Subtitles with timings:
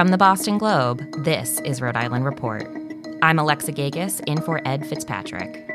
[0.00, 2.66] From the Boston Globe, this is Rhode Island Report.
[3.20, 5.68] I'm Alexa Gagosz, in for Ed Fitzpatrick.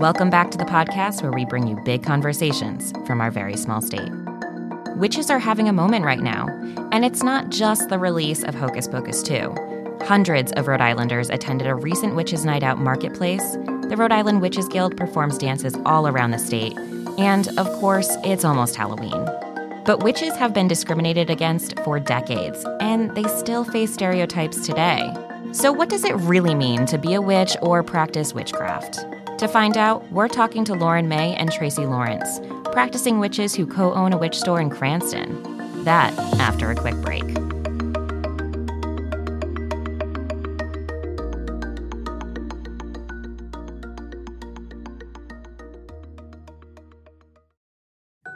[0.00, 3.82] Welcome back to the podcast where we bring you big conversations from our very small
[3.82, 4.10] state.
[4.96, 6.48] Witches are having a moment right now,
[6.90, 9.98] and it's not just the release of Hocus Pocus 2.
[10.06, 13.58] Hundreds of Rhode Islanders attended a recent Witches Night Out marketplace.
[13.90, 16.78] The Rhode Island Witches Guild performs dances all around the state,
[17.18, 19.28] and of course, it's almost Halloween.
[19.84, 25.12] But witches have been discriminated against for decades, and they still face stereotypes today.
[25.52, 29.04] So, what does it really mean to be a witch or practice witchcraft?
[29.38, 33.92] To find out, we're talking to Lauren May and Tracy Lawrence, practicing witches who co
[33.92, 35.84] own a witch store in Cranston.
[35.84, 37.51] That after a quick break.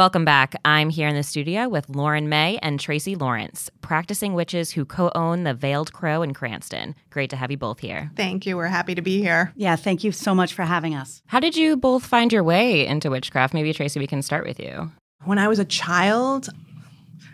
[0.00, 0.54] Welcome back.
[0.64, 5.12] I'm here in the studio with Lauren May and Tracy Lawrence, practicing witches who co
[5.14, 6.94] own the Veiled Crow in Cranston.
[7.10, 8.10] Great to have you both here.
[8.16, 8.56] Thank you.
[8.56, 9.52] We're happy to be here.
[9.56, 11.20] Yeah, thank you so much for having us.
[11.26, 13.52] How did you both find your way into witchcraft?
[13.52, 14.90] Maybe, Tracy, we can start with you.
[15.24, 16.48] When I was a child,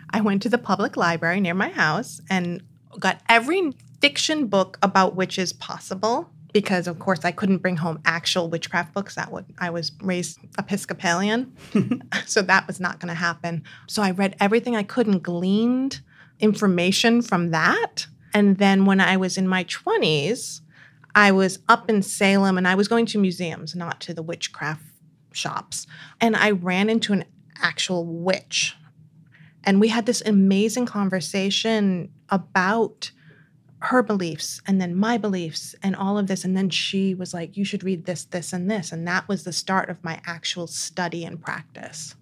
[0.09, 2.61] I went to the public library near my house and
[2.99, 8.49] got every fiction book about witches possible because of course I couldn't bring home actual
[8.49, 9.13] witchcraft books.
[9.13, 11.55] That would I was raised Episcopalian,
[12.25, 13.63] so that was not going to happen.
[13.85, 16.01] So I read everything I could and gleaned
[16.39, 18.07] information from that.
[18.33, 20.61] And then when I was in my twenties,
[21.13, 24.81] I was up in Salem and I was going to museums, not to the witchcraft
[25.31, 25.85] shops.
[26.19, 27.25] And I ran into an
[27.61, 28.75] actual witch.
[29.63, 33.11] And we had this amazing conversation about
[33.79, 36.43] her beliefs and then my beliefs and all of this.
[36.43, 38.91] And then she was like, You should read this, this, and this.
[38.91, 42.15] And that was the start of my actual study and practice.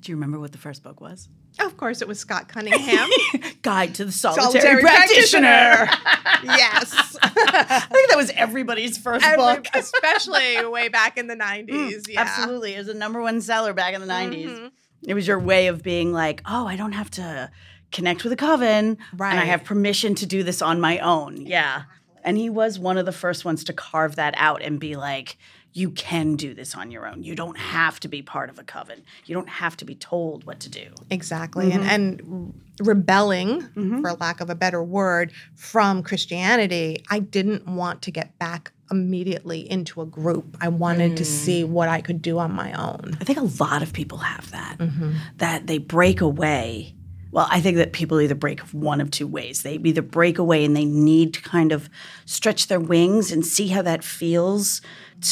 [0.00, 1.28] Do you remember what the first book was?
[1.60, 3.08] Of course, it was Scott Cunningham.
[3.62, 5.86] Guide to the Solitary, Solitary Practitioner.
[5.86, 6.42] practitioner.
[6.44, 7.16] yes.
[7.22, 9.66] I think that was everybody's first Every, book.
[9.72, 11.68] especially way back in the 90s.
[11.68, 12.20] Mm, yeah.
[12.22, 12.74] Absolutely.
[12.74, 14.46] It was a number one seller back in the 90s.
[14.46, 14.66] Mm-hmm.
[15.06, 17.50] It was your way of being like, oh, I don't have to
[17.94, 19.30] connect with a coven right.
[19.30, 21.46] and I have permission to do this on my own.
[21.46, 21.84] Yeah.
[22.22, 25.38] And he was one of the first ones to carve that out and be like,
[25.74, 27.24] you can do this on your own.
[27.24, 29.02] You don't have to be part of a coven.
[29.26, 30.86] You don't have to be told what to do.
[31.10, 31.70] Exactly.
[31.70, 31.82] Mm-hmm.
[31.82, 34.00] And, and rebelling, mm-hmm.
[34.00, 39.68] for lack of a better word, from Christianity, I didn't want to get back immediately
[39.68, 40.56] into a group.
[40.60, 41.16] I wanted mm.
[41.16, 43.16] to see what I could do on my own.
[43.20, 45.14] I think a lot of people have that, mm-hmm.
[45.38, 46.94] that they break away
[47.34, 49.62] well, I think that people either break one of two ways.
[49.64, 51.90] They either break away and they need to kind of
[52.26, 54.80] stretch their wings and see how that feels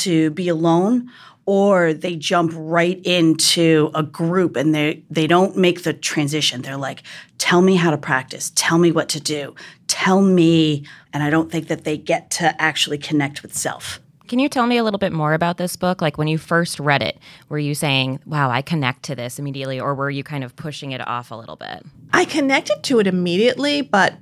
[0.00, 1.08] to be alone,
[1.46, 6.62] or they jump right into a group and they they don't make the transition.
[6.62, 7.04] They're like,
[7.38, 8.50] "Tell me how to practice.
[8.56, 9.54] Tell me what to do.
[9.86, 14.00] Tell me." And I don't think that they get to actually connect with self.
[14.28, 16.00] Can you tell me a little bit more about this book?
[16.00, 19.80] Like when you first read it, were you saying, wow, I connect to this immediately,
[19.80, 21.84] or were you kind of pushing it off a little bit?
[22.12, 24.14] I connected to it immediately, but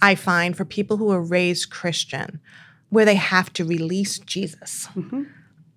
[0.00, 2.40] I find for people who are raised Christian,
[2.90, 4.88] where they have to release Jesus.
[4.94, 5.22] Mm-hmm.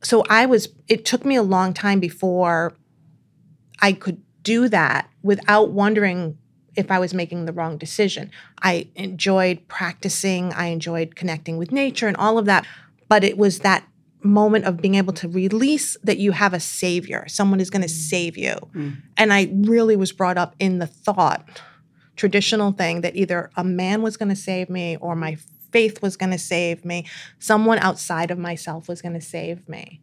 [0.04, 2.74] So I was, it took me a long time before
[3.81, 6.38] I could do that without wondering
[6.75, 8.31] if I was making the wrong decision.
[8.62, 12.66] I enjoyed practicing, I enjoyed connecting with nature and all of that
[13.07, 13.88] but it was that
[14.24, 17.88] moment of being able to release that you have a savior someone is going to
[17.88, 18.10] mm.
[18.10, 18.96] save you mm.
[19.18, 21.48] and i really was brought up in the thought
[22.16, 25.38] traditional thing that either a man was going to save me or my
[25.72, 27.06] faith was going to save me,
[27.38, 30.01] someone outside of myself was going to save me.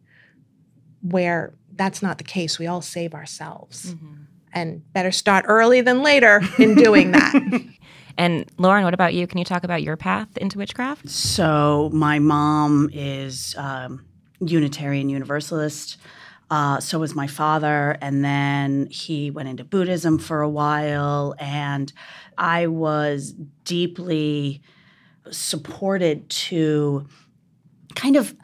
[1.01, 2.59] Where that's not the case.
[2.59, 3.95] We all save ourselves.
[3.95, 4.13] Mm-hmm.
[4.53, 7.33] And better start early than later in doing that.
[8.17, 9.27] and Lauren, what about you?
[9.27, 11.09] Can you talk about your path into witchcraft?
[11.09, 14.05] So, my mom is um,
[14.39, 15.97] Unitarian Universalist.
[16.49, 17.97] Uh, so was my father.
[17.99, 21.33] And then he went into Buddhism for a while.
[21.39, 21.91] And
[22.37, 23.33] I was
[23.63, 24.61] deeply
[25.31, 27.07] supported to
[27.95, 28.35] kind of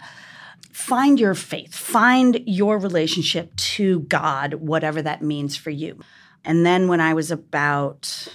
[0.72, 6.00] find your faith, find your relationship to God, whatever that means for you.
[6.46, 8.28] And then when I was about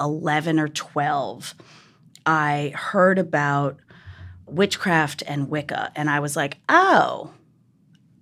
[0.00, 1.54] 11 or 12,
[2.26, 3.78] I heard about
[4.46, 5.92] witchcraft and Wicca.
[5.94, 7.32] And I was like, oh,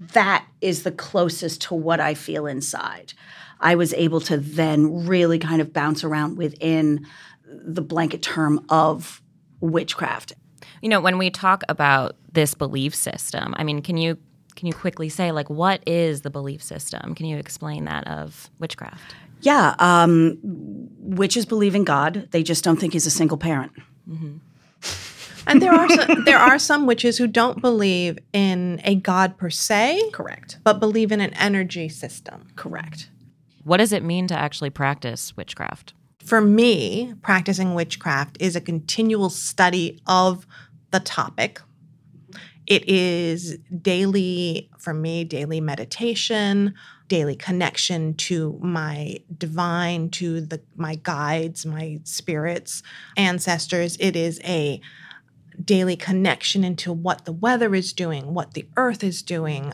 [0.01, 3.15] that is the closest to what I feel inside.
[3.61, 7.07] I was able to then really kind of bounce around within
[7.45, 9.23] the blanket term of
[9.61, 10.33] witchcraft.
[10.81, 14.19] You know, when we talk about this belief system, I mean, can you
[14.55, 17.15] can you quickly say like what is the belief system?
[17.15, 19.15] Can you explain that of witchcraft?
[19.41, 20.39] Yeah, um,
[20.99, 22.29] witches believe in God.
[22.31, 23.73] They just don't think He's a single parent.
[24.09, 24.37] Mm-hmm.
[25.47, 29.51] and there are some, there are some witches who don't believe in a god per
[29.51, 33.11] se, correct, but believe in an energy system, correct.
[33.65, 35.93] What does it mean to actually practice witchcraft?
[36.25, 40.47] For me, practicing witchcraft is a continual study of
[40.91, 41.61] the topic.
[42.67, 46.75] It is daily, for me, daily meditation,
[47.09, 52.83] daily connection to my divine, to the my guides, my spirits,
[53.17, 53.97] ancestors.
[53.99, 54.81] It is a
[55.65, 59.73] daily connection into what the weather is doing, what the earth is doing.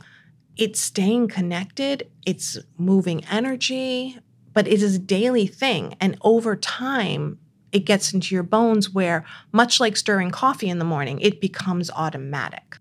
[0.56, 4.18] It's staying connected, it's moving energy,
[4.52, 5.96] but it is a daily thing.
[6.00, 7.38] And over time,
[7.72, 11.90] it gets into your bones where, much like stirring coffee in the morning, it becomes
[11.90, 12.78] automatic.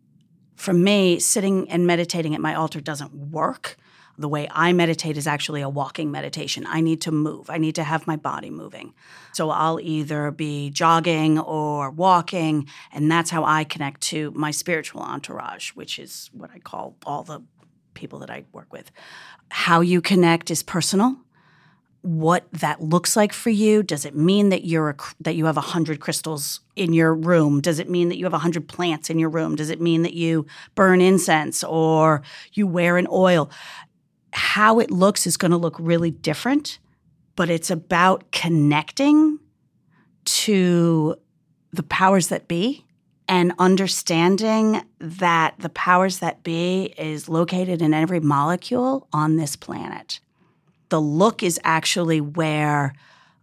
[0.56, 3.76] For me, sitting and meditating at my altar doesn't work.
[4.18, 6.66] The way I meditate is actually a walking meditation.
[6.68, 8.94] I need to move, I need to have my body moving.
[9.34, 15.02] So I'll either be jogging or walking, and that's how I connect to my spiritual
[15.02, 17.42] entourage, which is what I call all the
[17.96, 18.92] people that I work with.
[19.50, 21.18] How you connect is personal
[22.04, 23.82] what that looks like for you.
[23.82, 27.62] Does it mean that you're a, that you have a hundred crystals in your room?
[27.62, 29.56] Does it mean that you have a hundred plants in your room?
[29.56, 30.46] Does it mean that you
[30.76, 32.22] burn incense or
[32.52, 33.50] you wear an oil?
[34.34, 36.80] How it looks is going to look really different,
[37.36, 39.40] but it's about connecting
[40.26, 41.16] to
[41.72, 42.86] the powers that be
[43.28, 50.20] and understanding that the powers that be is located in every molecule on this planet
[50.94, 52.94] the look is actually where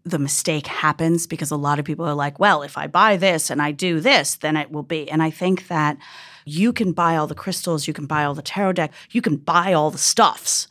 [0.04, 3.50] the mistake happens because a lot of people are like, well, if I buy this
[3.50, 5.10] and I do this, then it will be.
[5.10, 5.98] And I think that
[6.44, 9.34] you can buy all the crystals, you can buy all the tarot deck, you can
[9.34, 10.68] buy all the stuffs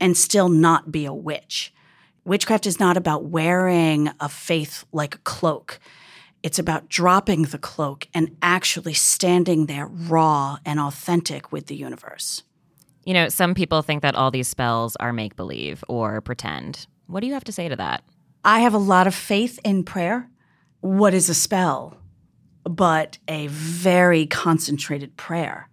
[0.00, 1.72] and still not be a witch.
[2.24, 5.78] Witchcraft is not about wearing a faith like a cloak.
[6.42, 12.42] It's about dropping the cloak and actually standing there raw and authentic with the universe.
[13.04, 16.86] You know, some people think that all these spells are make believe or pretend.
[17.06, 18.04] What do you have to say to that?
[18.44, 20.30] I have a lot of faith in prayer.
[20.80, 21.96] What is a spell?
[22.64, 25.69] But a very concentrated prayer.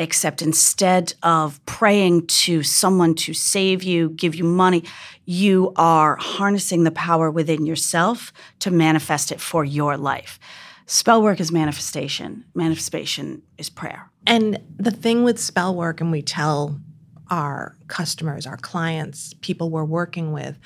[0.00, 4.84] Except instead of praying to someone to save you, give you money,
[5.24, 10.38] you are harnessing the power within yourself to manifest it for your life.
[10.86, 14.10] Spell work is manifestation, manifestation is prayer.
[14.26, 16.80] And the thing with spell work, and we tell
[17.28, 20.56] our customers, our clients, people we're working with,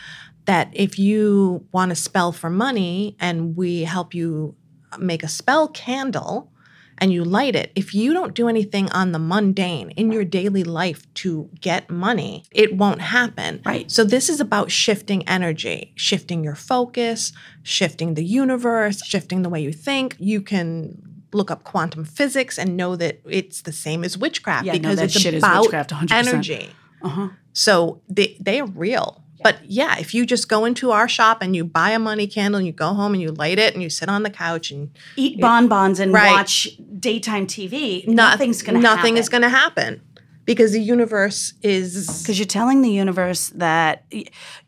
[0.44, 4.54] that if you want to spell for money and we help you
[4.98, 6.51] make a spell candle,
[6.98, 10.64] and you light it, if you don't do anything on the mundane in your daily
[10.64, 13.62] life to get money, it won't happen.
[13.64, 13.90] Right.
[13.90, 17.32] So this is about shifting energy, shifting your focus,
[17.62, 20.16] shifting the universe, shifting the way you think.
[20.18, 24.72] You can look up quantum physics and know that it's the same as witchcraft yeah,
[24.72, 26.70] because no, it's about energy.
[27.02, 27.28] Uh-huh.
[27.52, 29.24] So they they are real.
[29.42, 32.58] But yeah, if you just go into our shop and you buy a money candle
[32.58, 34.90] and you go home and you light it and you sit on the couch and
[35.16, 36.32] eat bonbons and right.
[36.32, 36.68] watch
[36.98, 38.96] daytime TV, nothing's going to happen.
[38.96, 40.02] Nothing is going to happen
[40.44, 44.04] because the universe is because you're telling the universe that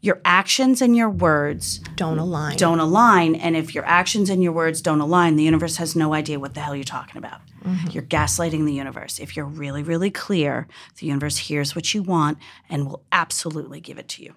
[0.01, 4.53] your actions and your words don't align don't align and if your actions and your
[4.53, 7.91] words don't align the universe has no idea what the hell you're talking about mm-hmm.
[7.91, 12.39] you're gaslighting the universe if you're really really clear the universe hears what you want
[12.69, 14.35] and will absolutely give it to you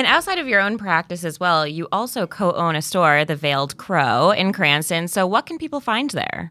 [0.00, 3.36] And outside of your own practice as well, you also co own a store, the
[3.36, 5.08] Veiled Crow in Cranston.
[5.08, 6.50] So, what can people find there?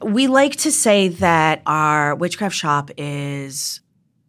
[0.00, 3.80] We like to say that our witchcraft shop is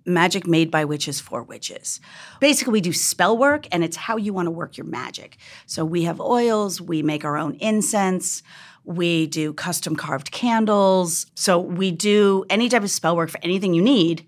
[0.08, 2.02] magic made by witches for witches.
[2.40, 5.38] Basically, we do spell work and it's how you want to work your magic.
[5.68, 8.42] So we have oils, we make our own incense,
[8.84, 11.28] we do custom carved candles.
[11.36, 14.26] So we do any type of spell work for anything you need,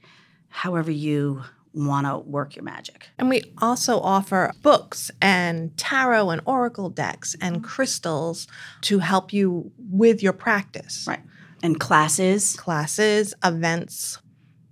[0.50, 1.46] however you
[1.86, 3.08] want to work your magic.
[3.18, 7.66] And we also offer books and tarot and oracle decks and mm-hmm.
[7.66, 8.48] crystals
[8.82, 11.06] to help you with your practice.
[11.08, 11.22] Right.
[11.64, 12.56] And classes.
[12.56, 14.20] Classes, events.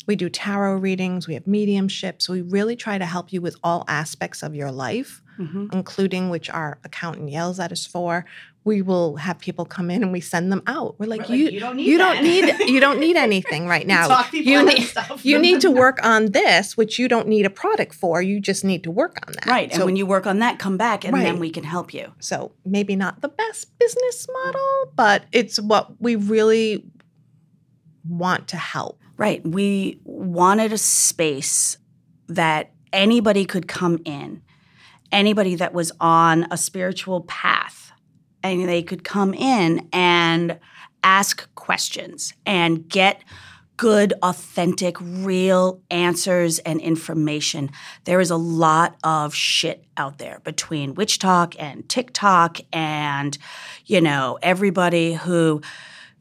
[0.08, 2.22] We do tarot readings, we have mediumship.
[2.22, 5.74] So we really try to help you with all aspects of your life, Mhm.
[5.74, 8.26] including which our accountant yells at us for.
[8.64, 10.96] We will have people come in and we send them out.
[11.00, 13.68] We're like, We're like, you, "You don't need you don't need you don't need anything
[13.68, 14.08] right now.
[14.08, 15.24] Talk people you need stuff.
[15.24, 18.22] you need to work on this, which you don't need a product for.
[18.24, 19.46] You just need to work on that.
[19.46, 19.72] Right.
[19.74, 22.14] And when you work on that, come back and then we can help you.
[22.20, 26.86] So maybe not the best business model, but it's what we really
[28.08, 29.00] want to help.
[29.18, 29.46] Right.
[29.48, 31.78] We wanted a space
[32.28, 34.42] that anybody could come in,
[35.16, 37.92] anybody that was on a spiritual path,
[38.44, 40.60] and they could come in and
[41.04, 43.24] ask questions and get
[43.78, 47.70] good, authentic, real answers and information.
[48.06, 53.38] There is a lot of shit out there between WitchTok and TikTok and,
[53.86, 55.62] you know, everybody who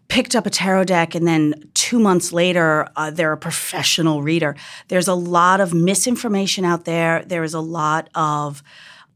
[0.08, 4.54] picked up a tarot deck and then two months later uh, they're a professional reader.
[4.88, 7.24] There's a lot of misinformation out there.
[7.26, 8.62] There is a lot of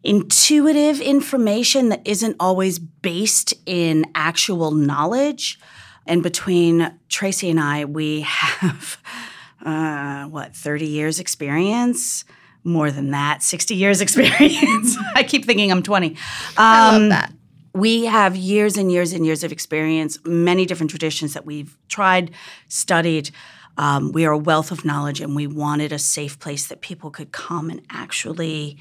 [0.05, 5.59] intuitive information that isn't always based in actual knowledge.
[6.07, 8.97] And between tracy and i we have
[9.65, 12.25] uh, what 30 years experience?
[12.65, 14.97] More than that 60 years experience.
[15.15, 16.17] I keep thinking i'm 20
[16.57, 17.33] I Um, love that.
[17.79, 22.31] We have years and years and years of experience, many different traditions that we've tried,
[22.69, 23.31] studied.
[23.77, 27.11] Um, we are a wealth of knowledge, and we wanted a safe place that people
[27.11, 28.79] could come and actually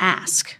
[0.00, 0.56] ask.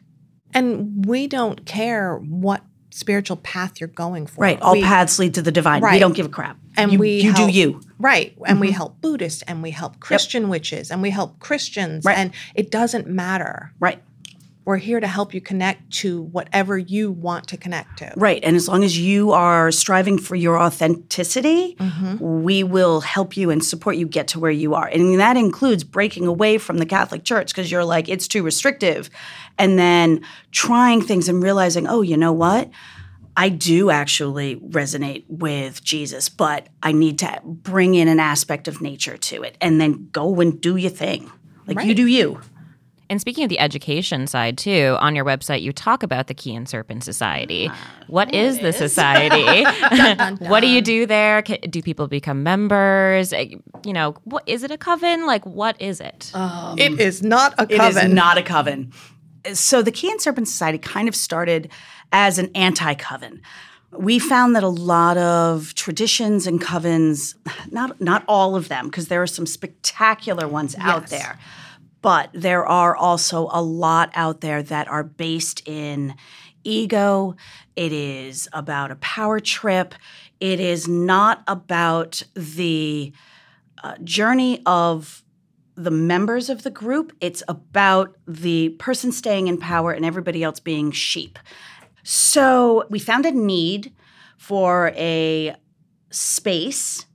[0.53, 4.43] And we don't care what spiritual path you're going for.
[4.43, 5.83] Right, all We- paths lead to the divine.
[5.83, 5.95] Right.
[5.95, 6.59] We don't give a crap.
[6.77, 7.81] And you, we you do you.
[7.99, 8.37] Right.
[8.47, 12.05] And we help Buddhists and we help Christian witches and we help Christians.
[12.05, 12.17] Right.
[12.17, 13.73] And it doesn't matter.
[13.81, 14.01] Right,
[14.65, 18.13] We're here to help you connect to whatever you want to connect to.
[18.17, 18.43] right.
[18.43, 22.43] And as long as you are striving for your authenticity, Mm-hmm.
[22.43, 24.87] we will help you and support you get to where you are.
[24.87, 29.11] And that includes breaking away from the Catholic Church because you're like, it's too restrictive.
[29.59, 32.71] And then trying things and realizing, oh, you know what?
[33.37, 38.81] I do actually resonate with Jesus, but I need to bring in an aspect of
[38.81, 41.31] nature to it and then go and do your thing.
[41.67, 42.41] Like you do you.
[43.11, 46.55] And speaking of the education side too, on your website you talk about the Key
[46.55, 47.71] and Serpent Society.
[48.07, 49.65] What is the society?
[50.47, 51.43] what do you do there?
[51.43, 53.33] Do people become members?
[53.33, 53.45] Uh,
[53.85, 55.27] You know, what is it a coven?
[55.27, 56.33] Like what is it?
[56.79, 58.07] It is not a coven.
[58.09, 58.93] is not a coven.
[59.53, 61.71] So the Key and Serpent Society kind of started
[62.13, 63.43] as an anti-coven.
[63.93, 67.35] We found that a lot of traditions and covens,
[67.71, 71.39] not not all of them, because there are some spectacular ones out there,
[72.05, 76.15] but there are also a lot out there that are based in
[76.63, 77.35] ego.
[77.77, 79.95] It is about a power trip.
[80.39, 83.11] It is not about the
[83.83, 85.23] uh, journey of
[85.77, 87.17] the members of the group.
[87.23, 91.39] It's about the person staying in power and everybody else being sheep.
[92.03, 93.95] So we found a need
[94.37, 95.57] for a
[96.11, 97.07] space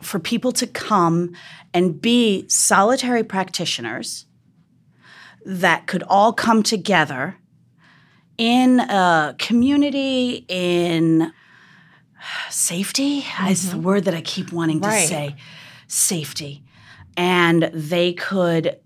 [0.00, 1.34] for people to come
[1.74, 4.24] and be solitary practitioners
[5.48, 7.38] that could all come together
[8.36, 11.32] in a community in
[12.50, 13.82] safety is the mm-hmm.
[13.82, 15.36] word that I keep wanting to say
[15.86, 16.62] safety.
[17.16, 18.78] And they could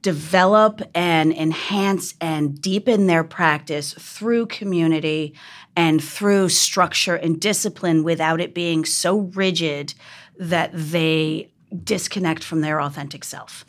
[0.00, 5.34] develop and enhance and deepen their practice through community
[5.76, 9.92] and through structure and discipline without it being so rigid
[10.38, 11.50] that they
[11.84, 13.66] disconnect from their authentic self.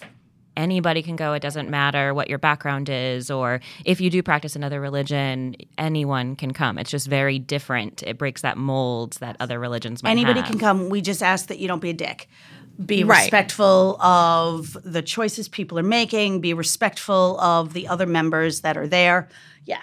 [0.57, 1.33] Anybody can go.
[1.33, 6.35] It doesn't matter what your background is, or if you do practice another religion, anyone
[6.35, 6.77] can come.
[6.79, 8.01] It's just very different.
[8.03, 10.49] It breaks that mold that other religions might Anybody have.
[10.49, 10.89] can come.
[10.89, 12.27] We just ask that you don't be a dick.
[12.83, 13.21] Be Right.
[13.21, 16.41] respectful of the choices people are making.
[16.41, 19.29] Be respectful of the other members that are there.
[19.65, 19.81] Yeah.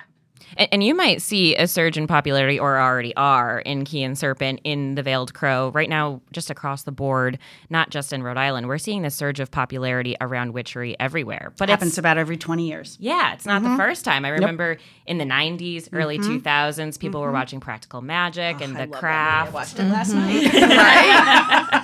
[0.57, 4.19] And, and, you might see a surge in popularity, or already are, in Key and
[4.19, 5.71] Serpent in the Veiled Crow.
[5.71, 7.39] Right now, just across the board,
[7.71, 11.53] not just in Rhode Island, we're seeing the surge of popularity around witchery everywhere.
[11.59, 12.97] But it happens about every 20 years.
[13.01, 13.73] Yeah, it's not mm-hmm.
[13.73, 14.25] the first time.
[14.25, 14.81] I remember yep.
[15.07, 16.37] in the 90s, early mm-hmm.
[16.39, 17.27] 2000s, people mm-hmm.
[17.27, 19.51] were watching Practical Magic oh, and The Craft.
[19.51, 20.53] I watched it last night.
[20.55, 21.81] right?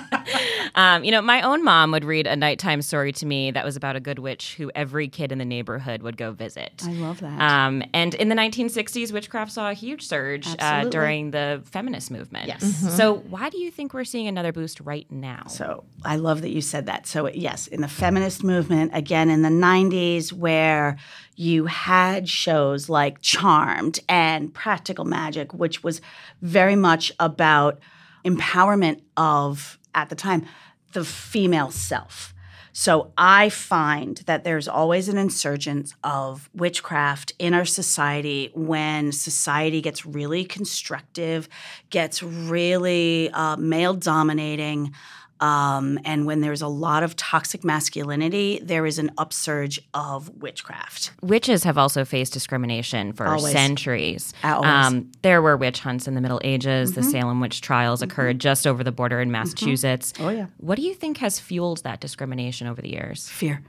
[0.81, 3.75] um, you know, my own mom would read a nighttime story to me that was
[3.75, 6.81] about a good witch who every kid in the neighborhood would go visit.
[6.83, 7.39] I love that.
[7.39, 12.47] Um, and in the 1960s, witchcraft saw a huge surge uh, during the feminist movement.
[12.47, 12.63] Yes.
[12.63, 12.89] Mm-hmm.
[12.89, 15.43] So why do you think we're seeing another boost right now?
[15.47, 17.05] So I love that you said that.
[17.05, 20.97] So yes, in the feminist movement, again in the 90s, where
[21.35, 26.01] you had shows like Charmed and Practical Magic, which was
[26.41, 27.79] very much about
[28.25, 30.45] empowerment of at the time
[30.91, 32.33] the female self.
[32.73, 39.81] So I find that there's always an insurgence of witchcraft in our society when society
[39.81, 41.49] gets really constructive,
[41.89, 44.93] gets really uh, male dominating.
[45.41, 51.11] Um, and when there's a lot of toxic masculinity, there is an upsurge of witchcraft.
[51.21, 53.51] Witches have also faced discrimination for Always.
[53.51, 54.33] centuries.
[54.43, 56.91] Um, there were witch hunts in the Middle Ages.
[56.91, 57.01] Mm-hmm.
[57.01, 58.11] The Salem witch trials mm-hmm.
[58.11, 59.33] occurred just over the border in mm-hmm.
[59.33, 60.13] Massachusetts.
[60.13, 60.23] Mm-hmm.
[60.23, 60.45] Oh, yeah.
[60.57, 63.27] What do you think has fueled that discrimination over the years?
[63.27, 63.63] Fear.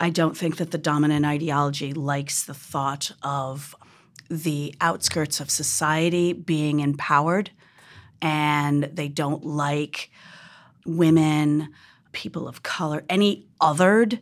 [0.00, 3.76] I don't think that the dominant ideology likes the thought of
[4.30, 7.50] the outskirts of society being empowered,
[8.22, 10.10] and they don't like
[10.86, 11.68] women,
[12.12, 14.20] people of color, any othered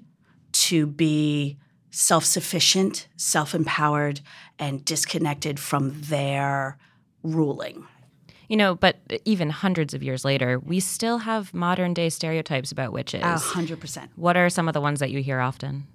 [0.53, 1.59] to be
[1.91, 4.21] self sufficient, self empowered,
[4.59, 6.79] and disconnected from their
[7.23, 7.87] ruling.
[8.49, 12.93] You know, but even hundreds of years later, we still have modern day stereotypes about
[12.93, 13.23] witches.
[13.23, 14.11] A hundred percent.
[14.17, 15.87] What are some of the ones that you hear often?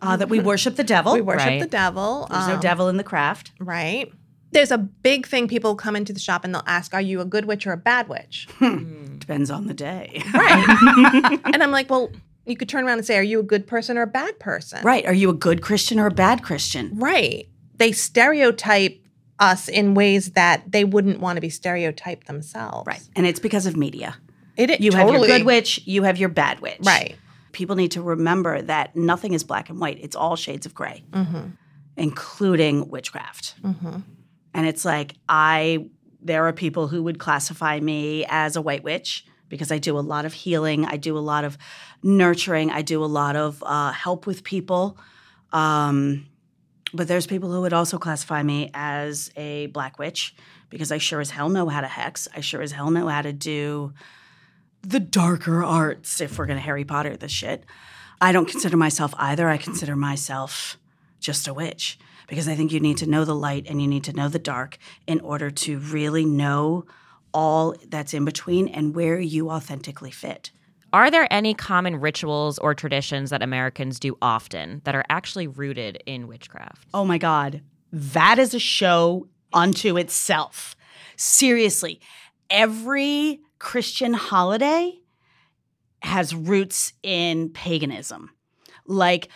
[0.00, 1.14] Uh, that we worship the devil.
[1.14, 1.60] We worship right.
[1.60, 2.26] the devil.
[2.30, 3.52] There's um, no devil in the craft.
[3.58, 4.12] Right
[4.54, 7.24] there's a big thing people come into the shop and they'll ask, Are you a
[7.24, 8.48] good witch or a bad witch?
[8.58, 9.18] Hmm.
[9.18, 10.22] Depends on the day.
[10.32, 11.40] Right.
[11.52, 12.10] and I'm like, Well,
[12.46, 14.82] you could turn around and say, Are you a good person or a bad person?
[14.82, 15.04] Right.
[15.04, 16.98] Are you a good Christian or a bad Christian?
[16.98, 17.48] Right.
[17.76, 19.00] They stereotype
[19.38, 22.86] us in ways that they wouldn't want to be stereotyped themselves.
[22.86, 23.02] Right.
[23.16, 24.16] And it's because of media.
[24.56, 24.80] It is.
[24.80, 25.12] You totally.
[25.12, 26.78] have your good witch, you have your bad witch.
[26.80, 27.16] Right.
[27.52, 31.04] People need to remember that nothing is black and white, it's all shades of gray,
[31.10, 31.50] mm-hmm.
[31.96, 33.54] including witchcraft.
[33.62, 34.00] Mm-hmm.
[34.54, 35.86] And it's like, I,
[36.22, 40.00] there are people who would classify me as a white witch because I do a
[40.00, 41.58] lot of healing, I do a lot of
[42.02, 44.96] nurturing, I do a lot of uh, help with people.
[45.52, 46.26] Um,
[46.92, 50.34] but there's people who would also classify me as a black witch
[50.70, 52.28] because I sure as hell know how to hex.
[52.34, 53.92] I sure as hell know how to do
[54.82, 57.64] the darker arts if we're going to Harry Potter this shit.
[58.20, 59.48] I don't consider myself either.
[59.48, 60.78] I consider myself
[61.20, 64.04] just a witch because I think you need to know the light and you need
[64.04, 66.86] to know the dark in order to really know
[67.32, 70.50] all that's in between and where you authentically fit.
[70.92, 76.00] Are there any common rituals or traditions that Americans do often that are actually rooted
[76.06, 76.86] in witchcraft?
[76.94, 77.62] Oh my God.
[77.92, 80.76] That is a show unto itself.
[81.16, 82.00] Seriously,
[82.48, 85.00] every Christian holiday
[86.02, 88.30] has roots in paganism.
[88.86, 89.28] Like,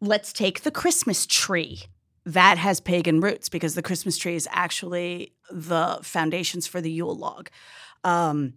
[0.00, 1.82] let's take the Christmas tree
[2.24, 7.16] that has pagan roots because the Christmas tree is actually the foundations for the Yule
[7.16, 7.50] log.
[8.04, 8.54] Um,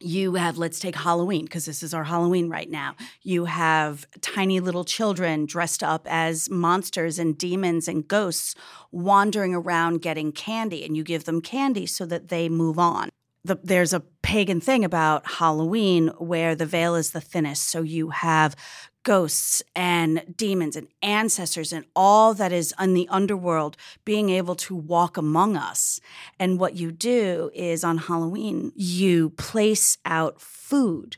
[0.00, 2.96] you have, let's take Halloween, because this is our Halloween right now.
[3.22, 8.54] You have tiny little children dressed up as monsters and demons and ghosts
[8.90, 13.08] wandering around getting candy, and you give them candy so that they move on.
[13.44, 17.68] The, there's a pagan thing about Halloween where the veil is the thinnest.
[17.70, 18.56] So you have
[19.04, 24.74] ghosts and demons and ancestors and all that is in the underworld being able to
[24.74, 26.00] walk among us.
[26.38, 31.16] And what you do is on Halloween, you place out food.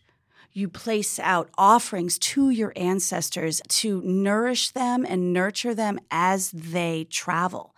[0.52, 7.06] You place out offerings to your ancestors to nourish them and nurture them as they
[7.10, 7.74] travel.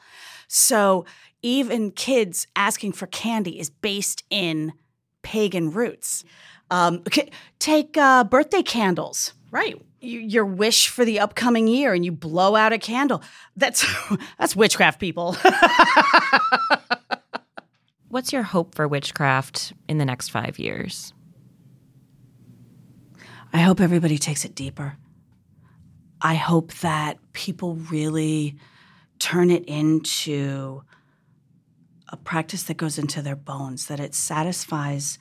[0.47, 1.05] So,
[1.42, 4.73] even kids asking for candy is based in
[5.23, 6.25] pagan roots.
[6.71, 7.03] Um,
[7.59, 9.33] take uh, birthday candles.
[9.50, 13.22] Right you, your wish for the upcoming year and you blow out a candle.
[13.56, 13.87] That's
[14.38, 15.37] that's witchcraft, people.
[18.08, 21.12] What's your hope for witchcraft in the next five years?
[23.52, 24.96] I hope everybody takes it deeper.
[26.20, 28.56] I hope that people really
[29.18, 30.82] turn it into
[32.08, 35.18] a practice that goes into their bones, that it satisfies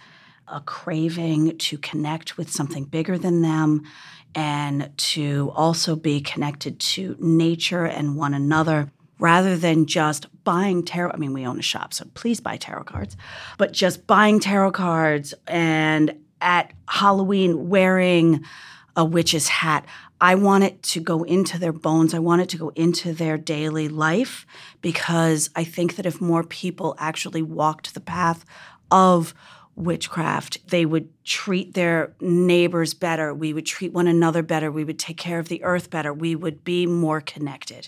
[0.47, 3.83] a craving to connect with something bigger than them
[4.35, 8.91] and to also be connected to nature and one another.
[9.19, 11.11] rather than just buying tarot.
[11.13, 13.17] I mean, we own a shop, so please buy tarot cards,
[13.57, 18.43] but just buying tarot cards and at Halloween wearing
[18.95, 19.85] a witch's hat.
[20.19, 22.13] I want it to go into their bones.
[22.13, 24.45] I want it to go into their daily life
[24.81, 28.43] because I think that if more people actually walked the path
[28.89, 29.35] of
[29.77, 33.33] witchcraft, they would treat their neighbors better.
[33.33, 34.71] We would treat one another better.
[34.71, 36.13] We would take care of the earth better.
[36.13, 37.87] We would be more connected.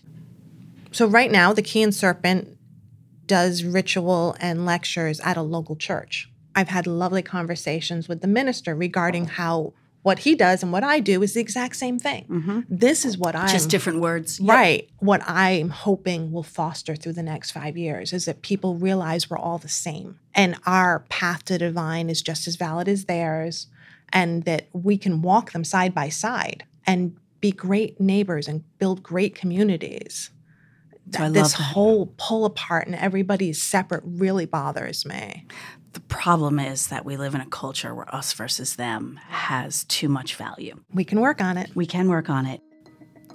[0.91, 2.57] So, right now, the Key and Serpent
[3.25, 6.31] does ritual and lectures at a local church.
[6.55, 10.99] I've had lovely conversations with the minister regarding how what he does and what I
[10.99, 12.25] do is the exact same thing.
[12.29, 12.59] Mm-hmm.
[12.69, 14.39] This is what I Just different words.
[14.39, 14.49] Yep.
[14.49, 14.89] Right.
[14.99, 19.37] What I'm hoping will foster through the next five years is that people realize we're
[19.37, 23.67] all the same and our path to divine is just as valid as theirs,
[24.11, 29.03] and that we can walk them side by side and be great neighbors and build
[29.03, 30.31] great communities.
[31.15, 35.45] So I this whole pull apart and everybody's separate really bothers me.
[35.93, 40.07] The problem is that we live in a culture where us versus them has too
[40.09, 40.79] much value.
[40.93, 41.75] We can work on it.
[41.75, 42.61] We can work on it.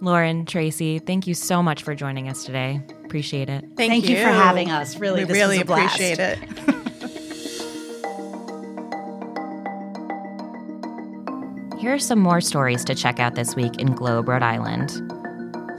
[0.01, 2.81] Lauren, Tracy, thank you so much for joining us today.
[3.05, 3.65] Appreciate it.
[3.77, 4.97] Thank, Thank you for having us.
[4.99, 5.95] Really, we this really was a blast.
[5.95, 6.39] appreciate it.
[11.79, 14.91] Here are some more stories to check out this week in Globe, Rhode Island.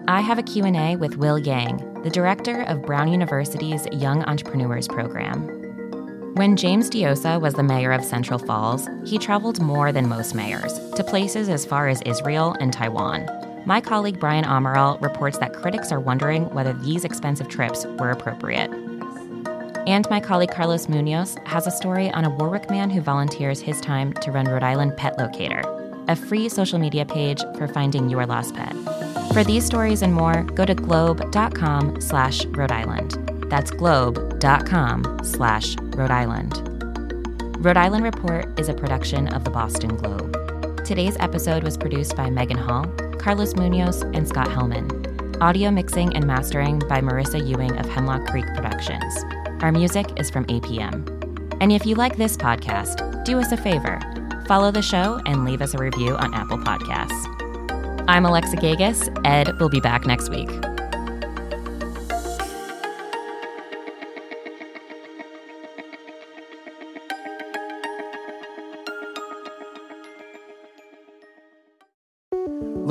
[0.08, 5.65] I have a Q&A with Will Yang, the director of Brown University's Young Entrepreneurs Program.
[6.36, 10.78] When James Diossa was the mayor of Central Falls, he traveled more than most mayors,
[10.90, 13.26] to places as far as Israel and Taiwan.
[13.66, 18.70] My colleague Brian Amaral reports that critics are wondering whether these expensive trips were appropriate.
[19.88, 23.80] And my colleague Carlos Munoz has a story on a Warwick man who volunteers his
[23.80, 25.62] time to run Rhode Island Pet Locator,
[26.10, 28.76] a free social media page for finding your lost pet.
[29.32, 33.25] For these stories and more, go to globe.com slash Rhode Island.
[33.50, 36.62] That's globe.com slash Rhode Island.
[37.64, 40.86] Rhode Island Report is a production of the Boston Globe.
[40.86, 42.86] Today's episode was produced by Megan Hall,
[43.18, 44.90] Carlos Munoz, and Scott Helman.
[45.42, 49.24] Audio mixing and mastering by Marissa Ewing of Hemlock Creek Productions.
[49.62, 51.12] Our music is from APM.
[51.62, 54.00] And if you like this podcast, do us a favor
[54.46, 58.06] follow the show and leave us a review on Apple Podcasts.
[58.08, 59.10] I'm Alexa Gagosz.
[59.26, 60.50] Ed will be back next week.